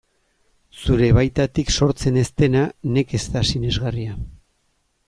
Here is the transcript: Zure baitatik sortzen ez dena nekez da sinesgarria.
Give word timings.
Zure 0.83 1.09
baitatik 1.17 1.69
sortzen 1.75 2.17
ez 2.23 2.27
dena 2.43 2.65
nekez 2.97 3.25
da 3.37 3.47
sinesgarria. 3.53 4.21